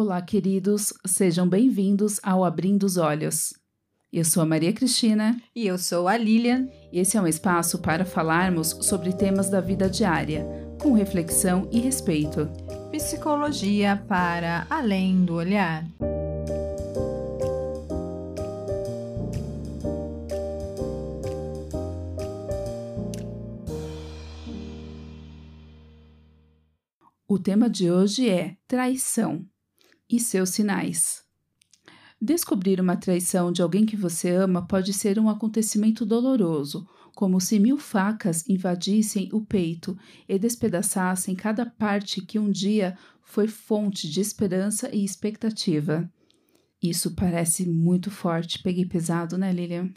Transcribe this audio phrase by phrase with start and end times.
[0.00, 3.52] Olá, queridos, sejam bem-vindos ao Abrindo os Olhos.
[4.12, 5.36] Eu sou a Maria Cristina.
[5.52, 6.68] E eu sou a Lilian.
[6.92, 10.46] Esse é um espaço para falarmos sobre temas da vida diária,
[10.80, 12.48] com reflexão e respeito.
[12.92, 15.84] Psicologia para além do olhar.
[27.26, 29.44] O tema de hoje é traição
[30.10, 31.22] e seus sinais.
[32.20, 37.58] Descobrir uma traição de alguém que você ama pode ser um acontecimento doloroso, como se
[37.58, 39.96] mil facas invadissem o peito
[40.28, 46.10] e despedaçassem cada parte que um dia foi fonte de esperança e expectativa.
[46.82, 48.62] Isso parece muito forte.
[48.62, 49.92] Peguei pesado, né, Lilian?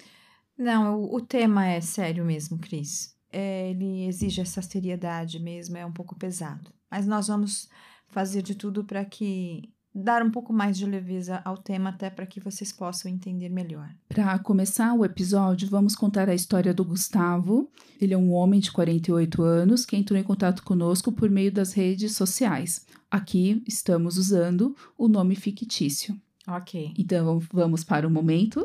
[0.57, 3.15] Não, o, tema é sério mesmo, Cris.
[3.31, 6.71] É, ele exige essa seriedade mesmo, é um pouco pesado.
[6.89, 7.69] Mas nós vamos
[8.07, 12.25] fazer de tudo para que dar um pouco mais de leveza ao tema, até para
[12.25, 13.89] que vocês possam entender melhor.
[14.07, 17.69] Para começar o episódio, vamos contar a história do Gustavo.
[17.99, 21.73] Ele é um homem de 48 anos que entrou em contato conosco por meio das
[21.73, 22.85] redes sociais.
[23.09, 26.15] Aqui estamos usando o nome fictício.
[26.47, 26.93] Ok.
[26.97, 28.63] Então vamos para o momento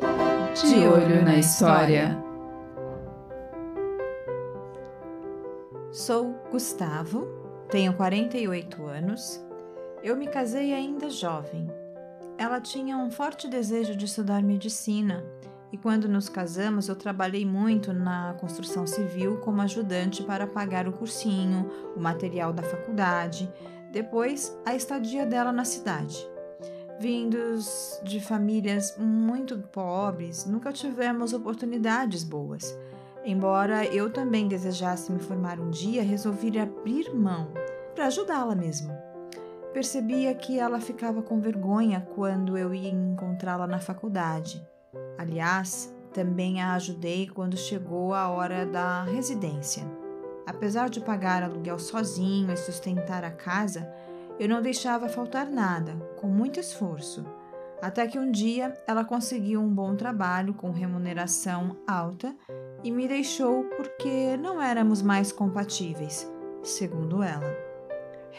[0.55, 2.09] de, de olho, olho, na, história.
[2.09, 2.27] história.
[5.91, 7.27] Sou Gustavo,
[7.69, 9.46] tenho 48 anos
[10.03, 11.67] eu me casei ainda jovem.
[12.37, 15.23] Ela tinha um forte desejo de estudar medicina
[15.71, 20.93] e quando nos casamos eu trabalhei muito na construção civil como ajudante para pagar o
[20.93, 23.51] cursinho, o material da faculdade,
[23.91, 26.17] depois a estadia dela na cidade.
[26.99, 32.77] Vindos de famílias muito pobres, nunca tivemos oportunidades boas.
[33.23, 37.51] Embora eu também desejasse me formar um dia, resolvi abrir mão
[37.93, 39.06] para ajudá-la mesmo.
[39.77, 44.59] Percebia que ela ficava com vergonha quando eu ia encontrá-la na faculdade.
[45.19, 49.83] Aliás, também a ajudei quando chegou a hora da residência.
[50.47, 53.87] Apesar de pagar aluguel sozinho e sustentar a casa,
[54.39, 57.23] eu não deixava faltar nada, com muito esforço.
[57.79, 62.35] Até que um dia ela conseguiu um bom trabalho com remuneração alta
[62.83, 66.27] e me deixou porque não éramos mais compatíveis,
[66.63, 67.66] segundo ela.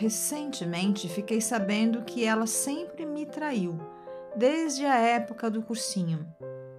[0.01, 3.77] Recentemente fiquei sabendo que ela sempre me traiu,
[4.37, 6.25] desde a época do cursinho.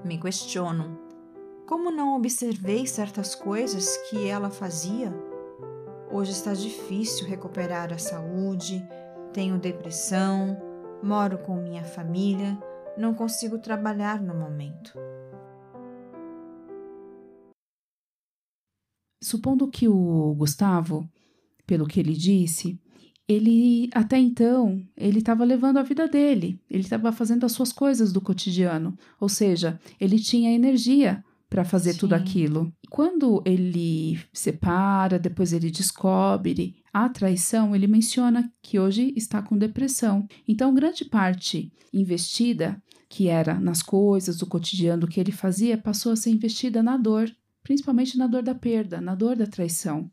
[0.06, 0.98] Me questiono:
[1.68, 5.14] como não observei certas coisas que ela fazia?
[6.10, 8.82] Hoje está difícil recuperar a saúde,
[9.34, 10.58] tenho depressão,
[11.04, 12.58] moro com minha família,
[12.98, 14.98] não consigo trabalhar no momento.
[19.22, 21.06] Supondo que o Gustavo,
[21.68, 22.80] pelo que ele disse,
[23.30, 28.12] ele até então ele estava levando a vida dele, ele estava fazendo as suas coisas
[28.12, 32.00] do cotidiano, ou seja, ele tinha energia para fazer Sim.
[32.00, 32.74] tudo aquilo.
[32.90, 40.28] Quando ele separa, depois ele descobre a traição, ele menciona que hoje está com depressão.
[40.48, 46.16] Então, grande parte investida, que era nas coisas do cotidiano que ele fazia, passou a
[46.16, 47.32] ser investida na dor,
[47.64, 50.10] principalmente na dor da perda, na dor da traição.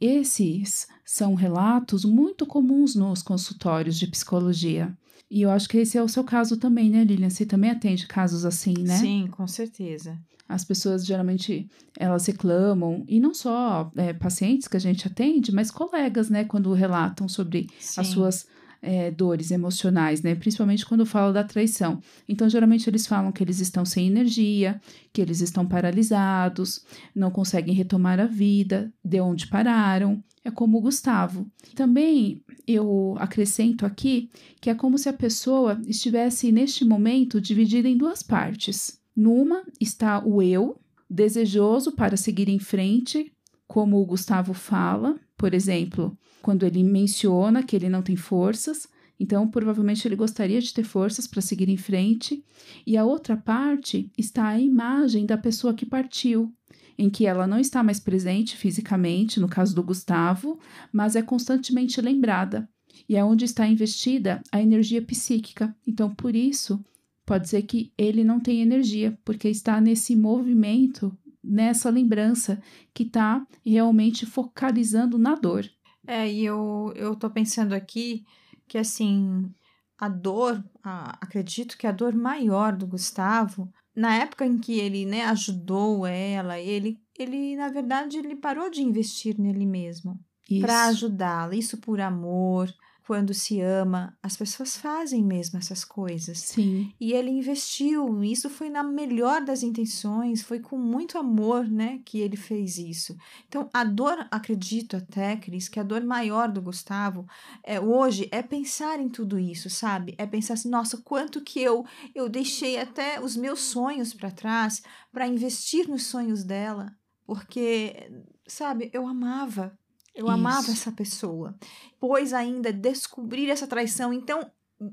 [0.00, 4.96] Esses são relatos muito comuns nos consultórios de psicologia.
[5.30, 7.30] E eu acho que esse é o seu caso também, né, Lilian?
[7.30, 8.96] Você também atende casos assim, né?
[8.96, 10.18] Sim, com certeza.
[10.48, 15.70] As pessoas geralmente elas reclamam, e não só é, pacientes que a gente atende, mas
[15.70, 18.00] colegas, né, quando relatam sobre Sim.
[18.00, 18.46] as suas
[18.82, 20.34] é, dores emocionais, né?
[20.34, 22.00] Principalmente quando falo da traição.
[22.28, 24.80] Então, geralmente eles falam que eles estão sem energia,
[25.12, 30.22] que eles estão paralisados, não conseguem retomar a vida, de onde pararam.
[30.42, 31.46] É como o Gustavo.
[31.74, 34.30] Também eu acrescento aqui
[34.60, 38.98] que é como se a pessoa estivesse, neste momento, dividida em duas partes.
[39.14, 40.80] Numa está o eu,
[41.10, 43.30] desejoso para seguir em frente,
[43.66, 49.46] como o Gustavo fala, por exemplo, quando ele menciona que ele não tem forças, então
[49.46, 52.44] provavelmente ele gostaria de ter forças para seguir em frente,
[52.86, 56.52] e a outra parte está a imagem da pessoa que partiu,
[56.96, 60.58] em que ela não está mais presente fisicamente, no caso do Gustavo,
[60.92, 62.68] mas é constantemente lembrada.
[63.08, 65.74] E é onde está investida a energia psíquica.
[65.86, 66.84] Então, por isso,
[67.24, 73.46] pode ser que ele não tenha energia, porque está nesse movimento, nessa lembrança que está
[73.64, 75.68] realmente focalizando na dor.
[76.06, 78.24] É, e eu, eu tô pensando aqui
[78.66, 79.52] que, assim,
[79.98, 85.04] a dor, a, acredito que a dor maior do Gustavo, na época em que ele,
[85.04, 90.18] né, ajudou ela, ele, ele, na verdade, ele parou de investir nele mesmo
[90.60, 92.72] para ajudá-la, isso por amor.
[93.10, 96.38] Quando se ama, as pessoas fazem mesmo essas coisas.
[96.38, 96.94] Sim.
[97.00, 102.20] E ele investiu, isso foi na melhor das intenções, foi com muito amor, né, que
[102.20, 103.16] ele fez isso.
[103.48, 107.26] Então, a dor, acredito até, Cris, que a dor maior do Gustavo
[107.64, 110.14] é, hoje é pensar em tudo isso, sabe?
[110.16, 111.84] É pensar assim, nossa, quanto que eu
[112.14, 116.94] eu deixei até os meus sonhos para trás para investir nos sonhos dela,
[117.26, 118.08] porque,
[118.46, 119.76] sabe, eu amava
[120.14, 120.34] eu Isso.
[120.34, 121.56] amava essa pessoa.
[121.98, 124.12] Pois ainda descobrir essa traição.
[124.12, 124.50] Então,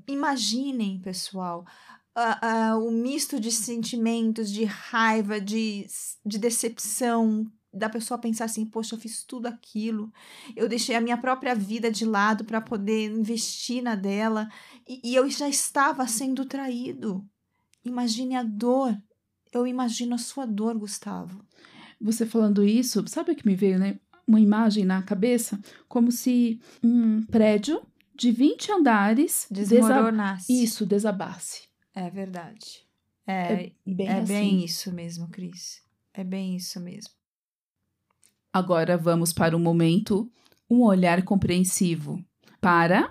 [0.07, 1.65] imaginem, pessoal,
[2.17, 5.85] uh, uh, o misto de sentimentos, de raiva, de,
[6.25, 10.11] de decepção, da pessoa pensar assim: poxa, eu fiz tudo aquilo,
[10.55, 14.49] eu deixei a minha própria vida de lado para poder investir na dela
[14.87, 17.25] e, e eu já estava sendo traído.
[17.83, 18.97] Imagine a dor.
[19.53, 21.45] Eu imagino a sua dor, Gustavo.
[22.01, 23.99] Você falando isso, sabe o que me veio, né?
[24.27, 27.81] Uma imagem na cabeça como se um prédio
[28.15, 30.47] de 20 andares desmoronasse.
[30.47, 31.68] Desa isso, desabasse.
[31.94, 32.85] É verdade.
[33.25, 34.33] É, é bem, é assim.
[34.33, 35.81] bem isso mesmo, Cris.
[36.13, 37.12] É bem isso mesmo.
[38.51, 40.31] Agora vamos para o momento
[40.69, 42.23] um olhar compreensivo
[42.59, 43.09] para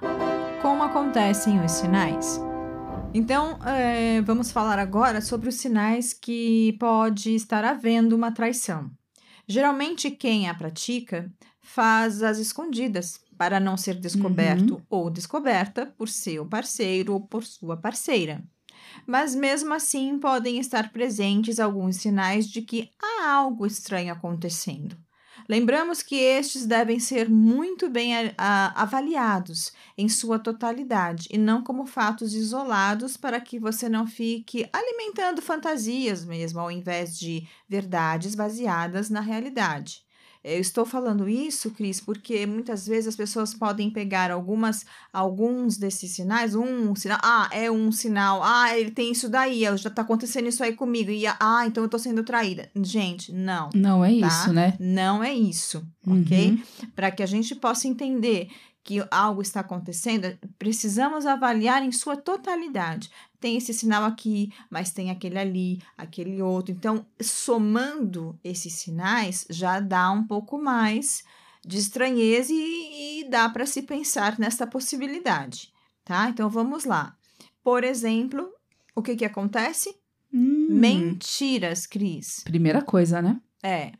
[0.60, 2.40] como acontecem os sinais.
[3.14, 8.90] Então, é, vamos falar agora sobre os sinais que pode estar havendo uma traição.
[9.46, 14.82] Geralmente, quem a pratica faz as escondidas para não ser descoberto uhum.
[14.88, 18.42] ou descoberta por seu parceiro ou por sua parceira.
[19.06, 24.96] Mas mesmo assim podem estar presentes alguns sinais de que há algo estranho acontecendo.
[25.48, 32.34] Lembramos que estes devem ser muito bem avaliados em sua totalidade e não como fatos
[32.34, 39.20] isolados para que você não fique alimentando fantasias mesmo, ao invés de verdades baseadas na
[39.20, 40.05] realidade.
[40.48, 46.12] Eu estou falando isso, Cris, porque muitas vezes as pessoas podem pegar algumas, alguns desses
[46.12, 50.46] sinais, um sinal, ah, é um sinal, ah, ele tem isso daí, já tá acontecendo
[50.46, 52.70] isso aí comigo, e ah, então eu tô sendo traída.
[52.76, 53.70] Gente, não.
[53.74, 54.28] Não é tá?
[54.28, 54.76] isso, né?
[54.78, 56.50] Não é isso, ok?
[56.52, 56.88] Uhum.
[56.94, 58.48] Para que a gente possa entender
[58.86, 63.10] que algo está acontecendo, precisamos avaliar em sua totalidade.
[63.40, 66.72] Tem esse sinal aqui, mas tem aquele ali, aquele outro.
[66.72, 71.22] Então, somando esses sinais, já dá um pouco mais
[71.64, 75.72] de estranheza e, e dá para se pensar nessa possibilidade,
[76.04, 76.28] tá?
[76.28, 77.16] Então, vamos lá.
[77.62, 78.48] Por exemplo,
[78.94, 79.94] o que que acontece?
[80.32, 80.68] Hum.
[80.70, 82.40] Mentiras, Cris.
[82.44, 83.40] Primeira coisa, né?
[83.62, 83.92] É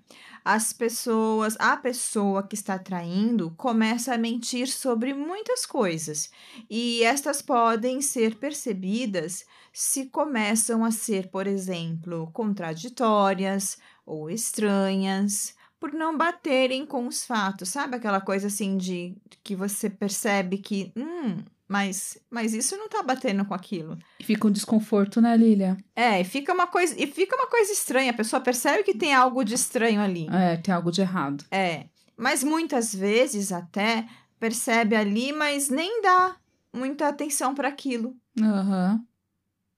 [0.48, 6.30] as pessoas, a pessoa que está traindo começa a mentir sobre muitas coisas,
[6.70, 13.76] e estas podem ser percebidas se começam a ser, por exemplo, contraditórias
[14.06, 19.90] ou estranhas, por não baterem com os fatos, sabe aquela coisa assim de que você
[19.90, 23.98] percebe que, hum, mas, mas isso não tá batendo com aquilo.
[24.20, 25.76] E fica um desconforto, né, Lilia?
[25.94, 28.10] É, e fica uma coisa, e fica uma coisa estranha.
[28.10, 30.28] A pessoa percebe que tem algo de estranho ali.
[30.30, 31.44] É, tem algo de errado.
[31.50, 31.86] É.
[32.16, 34.06] Mas muitas vezes até
[34.38, 36.36] percebe ali, mas nem dá
[36.72, 38.16] muita atenção para aquilo.
[38.40, 39.04] Uhum.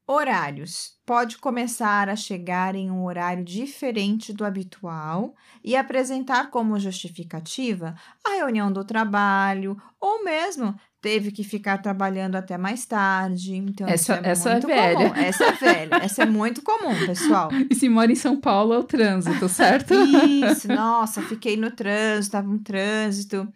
[0.06, 0.96] Horários.
[1.05, 7.94] Pode começar a chegar em um horário diferente do habitual e apresentar como justificativa
[8.25, 13.56] a reunião do trabalho ou mesmo teve que ficar trabalhando até mais tarde.
[13.56, 15.10] Então, essa, é essa é velha.
[15.10, 15.14] Comum.
[15.14, 15.94] Essa é velha.
[16.02, 17.50] Essa é muito comum, pessoal.
[17.70, 19.94] E se mora em São Paulo, é o trânsito, certo?
[19.94, 23.48] Isso, nossa, fiquei no trânsito, estava no trânsito.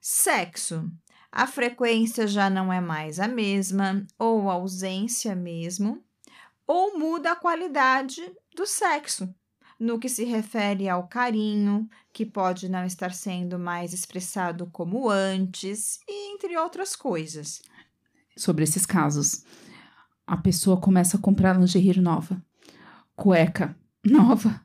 [0.00, 0.90] Sexo
[1.30, 6.02] a frequência já não é mais a mesma, ou ausência mesmo,
[6.66, 8.22] ou muda a qualidade
[8.54, 9.32] do sexo,
[9.78, 16.00] no que se refere ao carinho, que pode não estar sendo mais expressado como antes,
[16.08, 17.62] e entre outras coisas.
[18.36, 19.44] Sobre esses casos,
[20.26, 22.42] a pessoa começa a comprar lingerie nova,
[23.14, 24.60] cueca nova,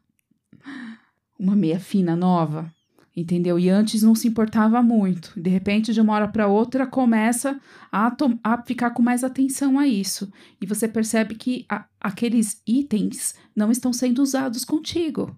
[1.38, 2.74] uma meia fina nova,
[3.16, 3.60] entendeu?
[3.60, 5.34] E antes não se importava muito.
[5.40, 7.60] De repente, de uma hora para outra, começa
[7.92, 10.32] a, a ficar com mais atenção a isso.
[10.62, 11.66] E você percebe que
[12.00, 15.36] aqueles itens não estão sendo usados contigo.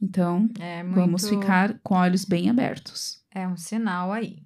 [0.00, 0.96] Então, é muito...
[0.96, 3.22] vamos ficar com olhos bem abertos.
[3.30, 4.38] É um sinal aí.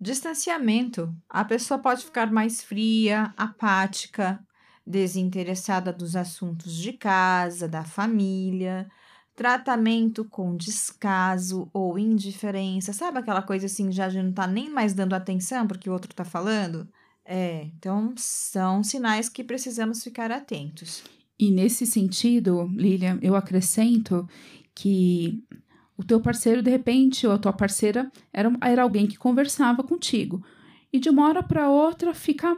[0.00, 1.14] Distanciamento.
[1.28, 4.40] A pessoa pode ficar mais fria, apática,
[4.86, 8.88] desinteressada dos assuntos de casa, da família
[9.34, 14.94] tratamento com descaso ou indiferença, sabe aquela coisa assim, já, já não tá nem mais
[14.94, 16.88] dando atenção porque o outro tá falando?
[17.24, 21.02] É, então são sinais que precisamos ficar atentos.
[21.38, 24.28] E nesse sentido, Lilian, eu acrescento
[24.74, 25.42] que
[25.96, 30.44] o teu parceiro, de repente, ou a tua parceira era, era alguém que conversava contigo.
[30.92, 32.54] e de uma hora para outra fica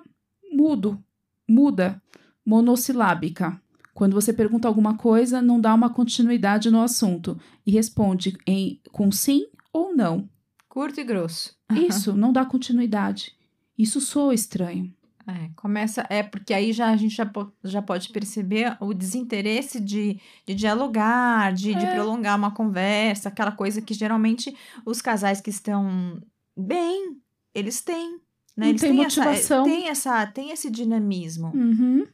[0.52, 1.02] mudo,
[1.48, 2.02] muda,
[2.44, 3.60] monossilábica.
[3.94, 9.10] Quando você pergunta alguma coisa, não dá uma continuidade no assunto e responde em, com
[9.12, 10.28] sim ou não.
[10.68, 11.56] Curto e grosso.
[11.70, 13.32] Isso, não dá continuidade.
[13.78, 14.92] Isso soa estranho.
[15.26, 16.04] É, começa.
[16.10, 17.30] É, porque aí já, a gente já,
[17.62, 21.78] já pode perceber o desinteresse de, de dialogar, de, é.
[21.78, 26.20] de prolongar uma conversa, aquela coisa que geralmente os casais que estão
[26.56, 27.16] bem,
[27.54, 28.18] eles têm.
[28.56, 28.68] Né?
[28.68, 29.62] Eles tem têm motivação.
[29.62, 31.52] Essa, tem, essa, tem esse dinamismo.
[31.54, 32.06] Uhum.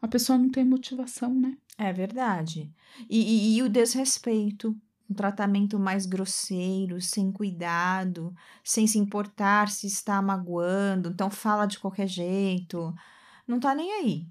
[0.00, 1.56] A pessoa não tem motivação, né?
[1.76, 2.72] É verdade.
[3.08, 4.76] E, e, e o desrespeito
[5.10, 11.78] um tratamento mais grosseiro, sem cuidado, sem se importar se está magoando, então fala de
[11.78, 12.94] qualquer jeito,
[13.46, 14.26] não tá nem aí.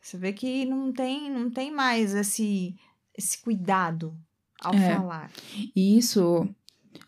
[0.00, 2.74] Você vê que não tem, não tem mais esse,
[3.16, 4.18] esse cuidado
[4.60, 4.96] ao é.
[4.96, 5.30] falar.
[5.76, 6.48] E isso,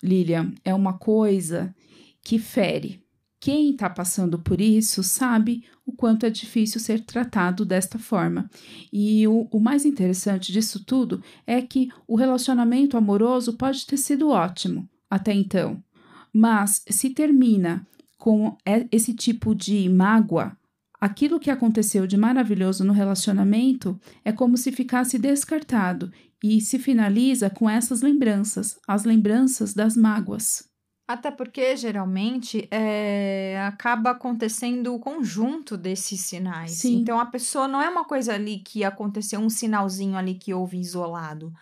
[0.03, 1.75] Lilian, é uma coisa
[2.23, 3.04] que fere.
[3.45, 8.49] Quem está passando por isso sabe o quanto é difícil ser tratado desta forma.
[8.91, 14.31] E o, o mais interessante disso tudo é que o relacionamento amoroso pode ter sido
[14.31, 15.85] ótimo até então,
[16.33, 17.87] mas se termina
[18.17, 18.57] com
[18.91, 20.57] esse tipo de mágoa,
[20.99, 26.11] aquilo que aconteceu de maravilhoso no relacionamento é como se ficasse descartado
[26.43, 30.73] e se finaliza com essas lembranças, as lembranças das mágoas.
[31.07, 36.73] Até porque, geralmente, é, acaba acontecendo o conjunto desses sinais.
[36.73, 36.97] Sim.
[36.97, 40.79] Então, a pessoa não é uma coisa ali que aconteceu, um sinalzinho ali que houve
[40.79, 41.53] isolado.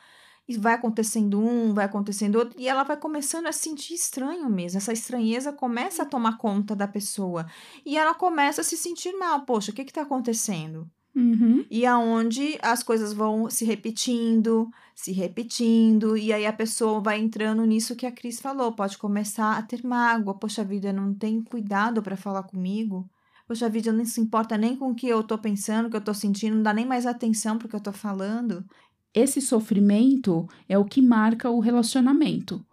[0.49, 4.79] E vai acontecendo um, vai acontecendo outro, e ela vai começando a sentir estranho mesmo.
[4.79, 7.47] Essa estranheza começa a tomar conta da pessoa.
[7.85, 9.45] E ela começa a se sentir mal.
[9.45, 10.89] Poxa, o que está acontecendo?
[11.15, 11.65] Uhum.
[11.71, 17.65] E aonde as coisas vão se repetindo, se repetindo, e aí a pessoa vai entrando
[17.65, 20.35] nisso que a Cris falou, pode começar a ter mágoa.
[20.35, 23.09] Poxa vida, não tem cuidado para falar comigo.
[23.47, 26.01] Poxa vida, não se importa nem com o que eu tô pensando, o que eu
[26.01, 28.65] tô sentindo, não dá nem mais atenção pro que eu tô falando.
[29.13, 32.65] Esse sofrimento é o que marca o relacionamento.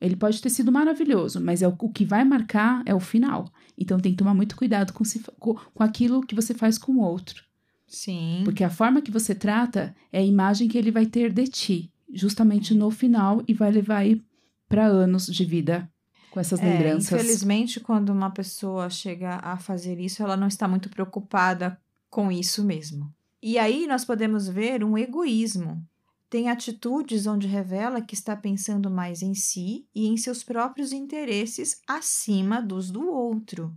[0.00, 3.52] Ele pode ter sido maravilhoso, mas é o, o que vai marcar é o final.
[3.76, 6.92] Então tem que tomar muito cuidado com, se, com, com aquilo que você faz com
[6.92, 7.44] o outro.
[7.92, 8.40] Sim.
[8.42, 11.92] Porque a forma que você trata é a imagem que ele vai ter de ti,
[12.12, 14.20] justamente no final, e vai levar aí
[14.66, 15.88] para anos de vida
[16.30, 17.12] com essas é, lembranças.
[17.12, 22.64] Infelizmente, quando uma pessoa chega a fazer isso, ela não está muito preocupada com isso
[22.64, 23.12] mesmo.
[23.42, 25.84] E aí nós podemos ver um egoísmo.
[26.30, 31.82] Tem atitudes onde revela que está pensando mais em si e em seus próprios interesses
[31.86, 33.76] acima dos do outro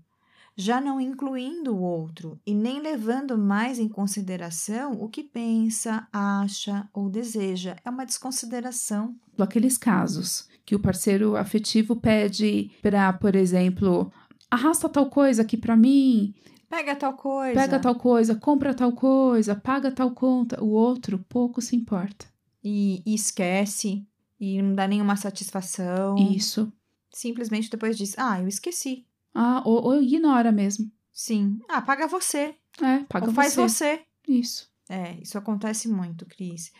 [0.55, 6.87] já não incluindo o outro e nem levando mais em consideração o que pensa, acha
[6.93, 7.75] ou deseja.
[7.83, 9.15] É uma desconsideração.
[9.37, 14.11] Aqueles casos que o parceiro afetivo pede para, por exemplo,
[14.49, 16.33] arrasta tal coisa aqui para mim.
[16.69, 17.59] Pega tal coisa.
[17.59, 20.63] Pega tal coisa, compra tal coisa, paga tal conta.
[20.63, 22.25] O outro pouco se importa.
[22.63, 24.07] E, e esquece,
[24.39, 26.15] e não dá nenhuma satisfação.
[26.17, 26.71] Isso.
[27.11, 29.05] Simplesmente depois diz: Ah, eu esqueci.
[29.35, 30.89] Ah, ou, ou ignora mesmo.
[31.11, 31.59] Sim.
[31.69, 32.55] Ah, paga você.
[32.81, 33.35] É, paga ou você.
[33.35, 34.01] faz você.
[34.27, 34.69] Isso.
[34.89, 36.71] É, isso acontece muito, Cris.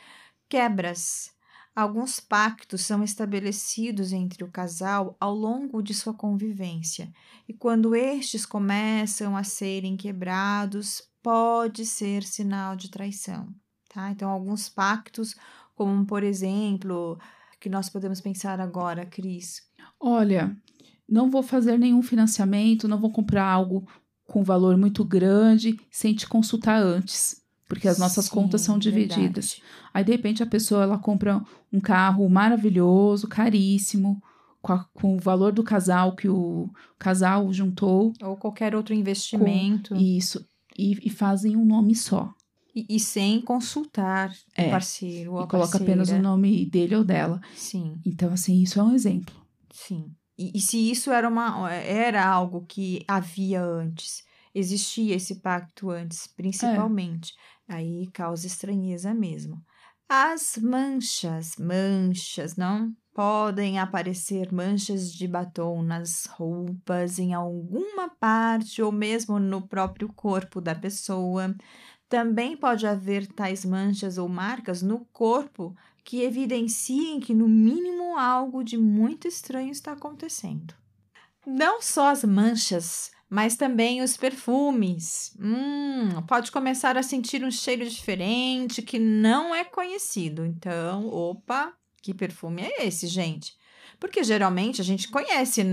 [0.47, 1.35] Quebras.
[1.75, 7.11] Alguns pactos são estabelecidos entre o casal ao longo de sua convivência,
[7.49, 13.53] e quando estes começam a serem quebrados, pode ser sinal de traição,
[13.89, 14.09] tá?
[14.09, 15.35] Então, alguns pactos,
[15.75, 17.19] como por exemplo,
[17.59, 19.61] que nós podemos pensar agora, Cris.
[19.99, 20.55] Olha,
[21.07, 23.87] não vou fazer nenhum financiamento, não vou comprar algo
[24.25, 29.53] com valor muito grande sem te consultar antes, porque as nossas Sim, contas são divididas.
[29.53, 29.63] Verdade.
[29.93, 34.21] Aí de repente a pessoa ela compra um carro maravilhoso, caríssimo,
[34.61, 39.93] com, a, com o valor do casal que o casal juntou, ou qualquer outro investimento.
[39.93, 40.43] Com, isso.
[40.77, 42.33] E, e, fazem um nome só.
[42.75, 47.03] E, e sem consultar é, o parceiro ou e coloca apenas o nome dele ou
[47.03, 47.39] dela.
[47.55, 47.97] Sim.
[48.05, 49.33] Então, assim, isso é um exemplo.
[49.71, 50.11] Sim.
[50.37, 54.23] E, e se isso era, uma, era algo que havia antes,
[54.53, 57.33] existia esse pacto antes, principalmente,
[57.67, 57.75] é.
[57.75, 59.63] aí causa estranheza mesmo.
[60.07, 62.93] As manchas, manchas, não?
[63.13, 70.61] Podem aparecer manchas de batom nas roupas, em alguma parte ou mesmo no próprio corpo
[70.61, 71.55] da pessoa.
[72.07, 75.75] Também pode haver tais manchas ou marcas no corpo
[76.05, 80.75] que evidenciem que, no mínimo, algo de muito estranho está acontecendo.
[81.45, 85.35] Não só as manchas, mas também os perfumes.
[85.41, 90.45] Hum, pode começar a sentir um cheiro diferente que não é conhecido.
[90.45, 93.57] Então, opa, que perfume é esse, gente?
[93.99, 95.63] Porque geralmente a gente conhece,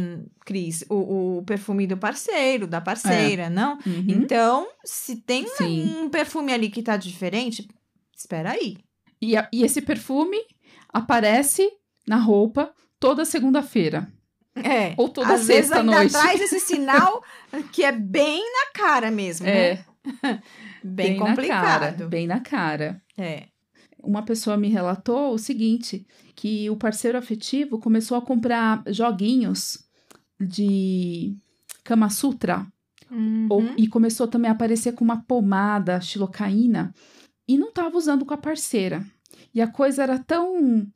[0.46, 3.50] Cris, o, o perfume do parceiro, da parceira, é.
[3.50, 3.74] não?
[3.84, 4.06] Uhum.
[4.08, 7.68] Então, se tem um, um perfume ali que tá diferente,
[8.16, 8.78] espera aí.
[9.22, 10.38] E, a, e esse perfume
[10.88, 11.70] aparece
[12.06, 14.12] na roupa toda segunda-feira.
[14.56, 14.94] É.
[14.96, 16.12] Ou toda sexta-noite.
[16.12, 17.22] traz esse sinal
[17.72, 19.74] que é bem na cara mesmo, é.
[19.74, 19.84] né?
[20.82, 21.62] bem, bem complicado.
[21.62, 23.00] Na cara, bem na cara.
[23.16, 23.44] É.
[24.02, 29.78] Uma pessoa me relatou o seguinte, que o parceiro afetivo começou a comprar joguinhos
[30.40, 31.36] de
[31.84, 32.66] Kama Sutra.
[33.08, 33.46] Uhum.
[33.48, 36.92] Ou, e começou também a aparecer com uma pomada xilocaína
[37.52, 39.04] e não estava usando com a parceira.
[39.54, 40.86] E a coisa era tão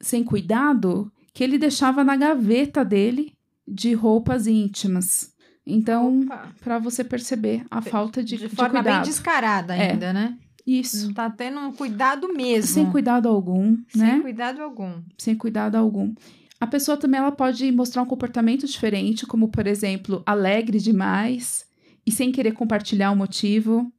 [0.00, 3.34] sem cuidado que ele deixava na gaveta dele
[3.66, 5.34] de roupas íntimas.
[5.66, 6.26] Então,
[6.64, 9.02] para você perceber a falta de, de, de forma cuidado.
[9.02, 9.90] bem descarada é.
[9.90, 10.12] ainda, é.
[10.14, 10.38] né?
[10.66, 11.08] Isso.
[11.08, 12.72] Não tá tendo um cuidado mesmo.
[12.72, 14.12] Sem cuidado algum, Sem né?
[14.12, 15.02] Sem cuidado algum.
[15.18, 16.14] Sem cuidado algum.
[16.58, 21.66] A pessoa também ela pode mostrar um comportamento diferente, como por exemplo, alegre demais
[22.06, 23.92] e sem querer compartilhar o motivo.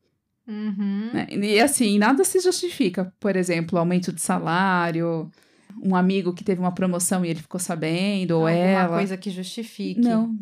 [0.50, 1.12] Uhum.
[1.13, 1.27] Né?
[1.29, 3.13] E assim, nada se justifica.
[3.20, 5.29] Por exemplo, aumento de salário,
[5.82, 8.98] um amigo que teve uma promoção e ele ficou sabendo, ou Alguma ela.
[8.98, 10.01] coisa que justifique.
[10.01, 10.36] Não,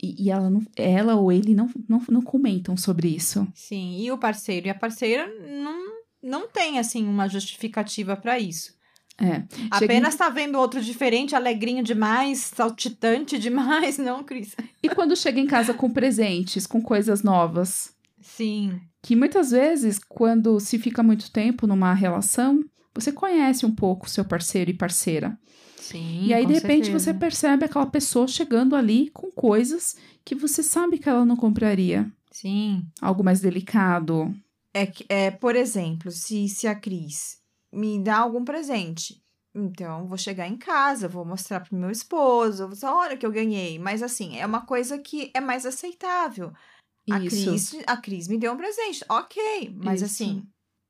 [0.00, 3.46] e ela, não, ela ou ele não, não, não comentam sobre isso.
[3.54, 8.78] Sim, e o parceiro e a parceira não, não tem, assim, uma justificativa para isso.
[9.18, 9.42] É.
[9.70, 10.24] Apenas chega...
[10.24, 14.54] tá vendo outro diferente, alegrinho demais, saltitante demais, não, Cris?
[14.82, 17.92] E quando chega em casa com presentes, com coisas novas?
[18.22, 18.80] Sim.
[19.02, 22.62] Que muitas vezes, quando se fica muito tempo numa relação,
[22.94, 25.38] você conhece um pouco seu parceiro e parceira.
[25.76, 26.98] Sim, e aí, de repente, certeza.
[26.98, 32.10] você percebe aquela pessoa chegando ali com coisas que você sabe que ela não compraria.
[32.30, 32.86] Sim.
[33.00, 34.34] Algo mais delicado.
[34.74, 37.38] É, é por exemplo, se, se a Cris
[37.72, 39.20] me dá algum presente,
[39.54, 43.32] então vou chegar em casa, vou mostrar pro meu esposo, vou dizer, olha que eu
[43.32, 43.78] ganhei.
[43.78, 46.52] Mas assim, é uma coisa que é mais aceitável.
[47.08, 50.12] A Cris, a Cris me deu um presente, ok, mas Isso.
[50.12, 50.46] assim,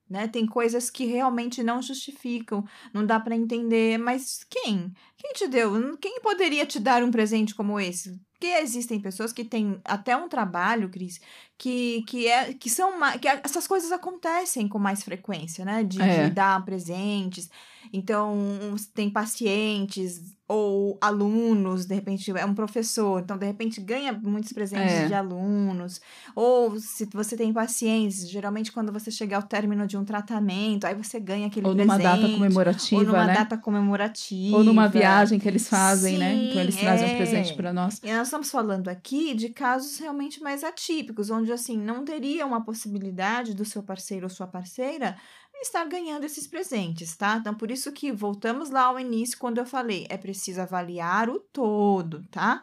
[0.09, 0.26] né?
[0.26, 4.92] Tem coisas que realmente não justificam, não dá para entender, mas quem?
[5.16, 5.96] Quem te deu?
[5.99, 8.20] Quem poderia te dar um presente como esse?
[8.33, 11.20] Porque existem pessoas que têm até um trabalho, Cris,
[11.61, 15.85] que, que, é, que são que essas coisas acontecem com mais frequência, né?
[15.85, 16.25] De, é.
[16.25, 17.51] de dar presentes.
[17.92, 24.53] Então, tem pacientes ou alunos, de repente é um professor, então de repente ganha muitos
[24.53, 25.07] presentes é.
[25.07, 26.01] de alunos,
[26.35, 30.94] ou se você tem pacientes, geralmente quando você chega ao término de um tratamento, aí
[30.96, 31.92] você ganha aquele ou presente.
[31.92, 33.35] Ou numa data comemorativa, Ou numa né?
[33.35, 34.57] data comemorativa.
[34.57, 36.35] Ou numa viagem que eles fazem, Sim, né?
[36.35, 37.12] Então eles trazem é.
[37.12, 38.01] um presente para nós.
[38.03, 42.64] E nós estamos falando aqui de casos realmente mais atípicos, onde assim não teria uma
[42.64, 45.16] possibilidade do seu parceiro ou sua parceira
[45.62, 47.36] estar ganhando esses presentes, tá?
[47.36, 51.38] Então, por isso que voltamos lá ao início, quando eu falei, é preciso avaliar o
[51.38, 52.62] todo, tá?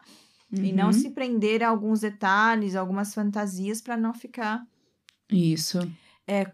[0.52, 0.64] Uhum.
[0.64, 0.92] E não uhum.
[0.92, 4.66] se prender a alguns detalhes, algumas fantasias para não ficar.
[5.30, 5.78] Isso.
[6.26, 6.44] É,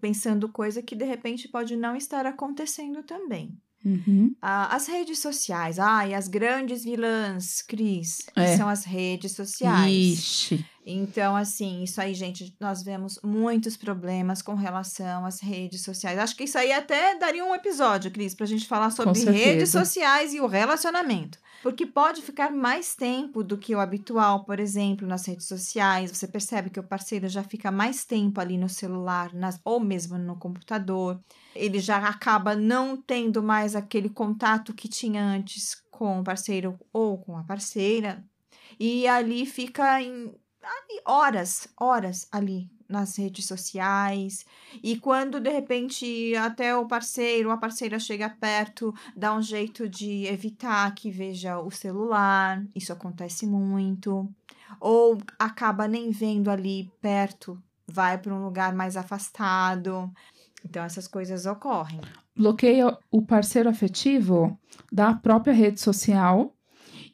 [0.00, 3.56] pensando coisa que de repente pode não estar acontecendo também.
[3.84, 4.34] Uhum.
[4.42, 8.56] Ah, as redes sociais, ai, ah, as grandes vilãs, Cris, que é.
[8.56, 9.92] são as redes sociais.
[9.92, 10.66] Ixi.
[10.88, 16.16] Então, assim, isso aí, gente, nós vemos muitos problemas com relação às redes sociais.
[16.16, 20.32] Acho que isso aí até daria um episódio, Cris, pra gente falar sobre redes sociais
[20.32, 21.38] e o relacionamento.
[21.60, 26.12] Porque pode ficar mais tempo do que o habitual, por exemplo, nas redes sociais.
[26.12, 30.16] Você percebe que o parceiro já fica mais tempo ali no celular, nas, ou mesmo
[30.16, 31.20] no computador
[31.56, 37.18] ele já acaba não tendo mais aquele contato que tinha antes com o parceiro ou
[37.18, 38.22] com a parceira.
[38.78, 40.34] E ali fica em
[41.06, 44.44] horas, horas ali nas redes sociais.
[44.82, 50.26] E quando de repente até o parceiro a parceira chega perto, dá um jeito de
[50.26, 52.64] evitar que veja o celular.
[52.74, 54.28] Isso acontece muito.
[54.80, 60.12] Ou acaba nem vendo ali perto, vai para um lugar mais afastado.
[60.64, 62.00] Então, essas coisas ocorrem.
[62.34, 64.58] Bloqueia o parceiro afetivo
[64.92, 66.55] da própria rede social.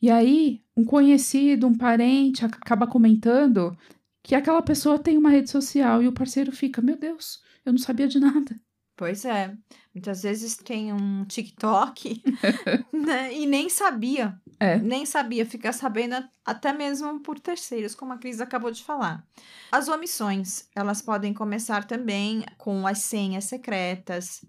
[0.03, 3.77] E aí, um conhecido, um parente acaba comentando
[4.21, 7.79] que aquela pessoa tem uma rede social e o parceiro fica: Meu Deus, eu não
[7.79, 8.61] sabia de nada.
[8.97, 9.57] Pois é.
[9.95, 12.23] Muitas vezes tem um TikTok
[12.93, 14.41] né, e nem sabia.
[14.59, 14.79] É.
[14.79, 19.27] Nem sabia, fica sabendo até mesmo por terceiros, como a Cris acabou de falar.
[19.71, 24.45] As omissões, elas podem começar também com as senhas secretas,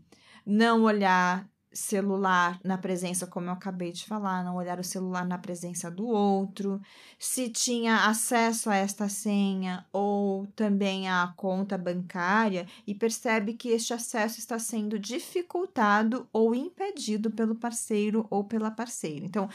[0.45, 5.37] não olhar celular na presença, como eu acabei de falar, não olhar o celular na
[5.37, 6.81] presença do outro,
[7.17, 13.93] se tinha acesso a esta senha ou também à conta bancária e percebe que este
[13.93, 19.25] acesso está sendo dificultado ou impedido pelo parceiro ou pela parceira.
[19.25, 19.49] Então,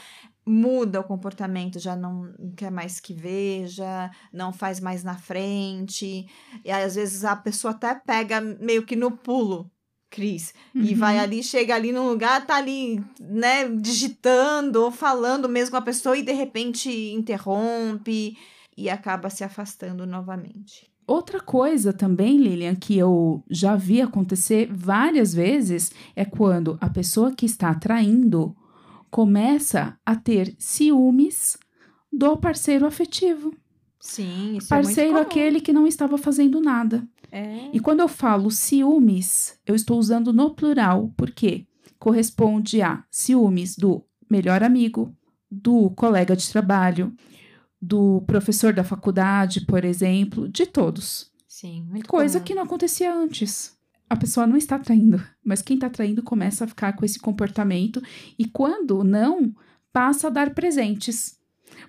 [0.45, 6.27] muda o comportamento, já não quer mais que veja, não faz mais na frente,
[6.65, 9.69] e às vezes a pessoa até pega meio que no pulo
[10.09, 10.53] Cris.
[10.73, 10.83] Uhum.
[10.83, 15.77] E vai ali, chega ali num lugar, tá ali, né, digitando ou falando mesmo com
[15.77, 18.37] a pessoa e de repente interrompe
[18.75, 20.89] e acaba se afastando novamente.
[21.05, 27.33] Outra coisa também, Lilian, que eu já vi acontecer várias vezes é quando a pessoa
[27.33, 28.55] que está traindo
[29.09, 31.57] começa a ter ciúmes
[32.13, 33.51] do parceiro afetivo.
[33.99, 37.03] Sim, isso parceiro é muito aquele que não estava fazendo nada.
[37.31, 37.69] É.
[37.73, 44.03] E quando eu falo ciúmes, eu estou usando no plural, porque corresponde a ciúmes do
[44.29, 45.13] melhor amigo,
[45.49, 47.13] do colega de trabalho,
[47.81, 51.31] do professor da faculdade, por exemplo, de todos.
[51.47, 52.45] Sim, muito Coisa comum.
[52.45, 53.77] que não acontecia antes.
[54.09, 58.01] A pessoa não está traindo, mas quem está traindo começa a ficar com esse comportamento
[58.37, 59.53] e quando não,
[59.93, 61.38] passa a dar presentes.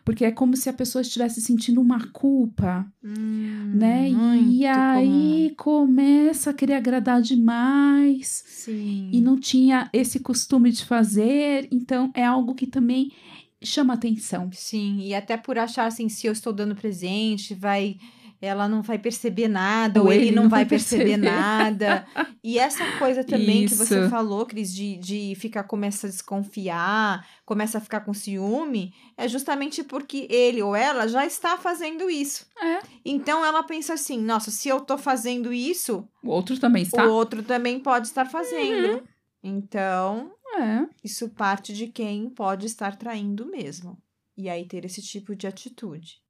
[0.05, 4.11] Porque é como se a pessoa estivesse sentindo uma culpa, hum, né?
[4.11, 5.87] E aí comum.
[5.87, 8.43] começa a querer agradar demais.
[8.47, 9.11] Sim.
[9.13, 11.69] E não tinha esse costume de fazer.
[11.71, 13.13] Então é algo que também
[13.63, 14.51] chama atenção.
[14.53, 17.97] Sim, e até por achar assim, se eu estou dando presente, vai
[18.41, 22.07] ela não vai perceber nada, ou, ou ele, ele, não, vai perceber, perceber nada.
[22.43, 23.75] E essa coisa também Isso.
[23.75, 28.95] que você falou, Cris, de, de ficar, começa a desconfiar, começa a ficar com ciúme,
[29.15, 32.47] é justamente porque ele ou ela já está fazendo isso.
[32.59, 32.81] É.
[33.05, 36.09] Então ela pensa assim: nossa, se eu tô fazendo isso.
[36.25, 37.07] O outro também está.
[37.07, 38.95] O outro também pode estar fazendo.
[38.95, 39.03] Uhum.
[39.43, 40.87] Então, é.
[41.05, 43.99] isso parte de quem pode estar traindo mesmo.
[44.35, 46.23] E aí ter esse tipo de atitude.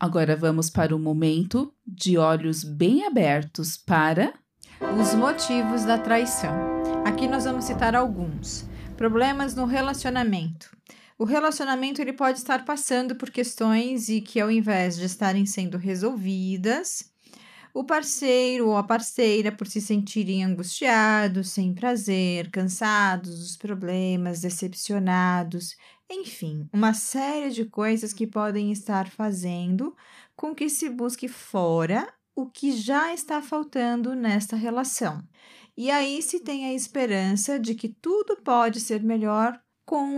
[0.00, 4.32] Agora vamos para o momento de olhos bem abertos para
[4.98, 6.54] os motivos da traição.
[7.04, 8.64] Aqui nós vamos citar alguns.
[8.96, 10.74] Problemas no relacionamento.
[11.18, 15.76] O relacionamento ele pode estar passando por questões e que ao invés de estarem sendo
[15.76, 17.12] resolvidas,
[17.74, 25.76] o parceiro ou a parceira por se sentirem angustiados, sem prazer, cansados dos problemas, decepcionados,
[26.10, 29.96] enfim, uma série de coisas que podem estar fazendo
[30.34, 35.22] com que se busque fora o que já está faltando nesta relação.
[35.76, 40.16] E aí se tem a esperança de que tudo pode ser melhor com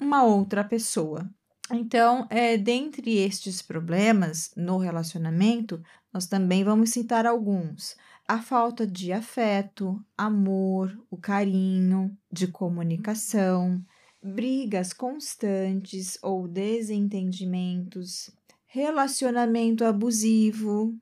[0.00, 1.28] uma, outra pessoa.
[1.70, 7.96] Então, é, dentre estes problemas no relacionamento, nós também vamos citar alguns.
[8.26, 13.84] A falta de afeto, amor, o carinho, de comunicação,
[14.24, 18.30] brigas constantes ou desentendimentos,
[18.66, 20.98] relacionamento abusivo,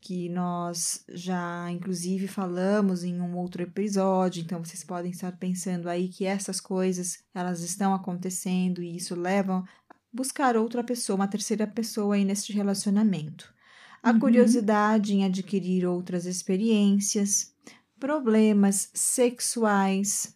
[0.00, 6.08] que nós já inclusive falamos em um outro episódio, então vocês podem estar pensando aí
[6.08, 11.66] que essas coisas elas estão acontecendo e isso leva a buscar outra pessoa, uma terceira
[11.66, 13.52] pessoa aí neste relacionamento.
[14.00, 14.20] A uhum.
[14.20, 17.52] curiosidade em adquirir outras experiências,
[17.98, 20.34] problemas sexuais,